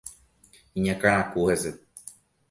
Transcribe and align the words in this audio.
Iñakãraku 0.77 1.41
hese. 1.49 1.71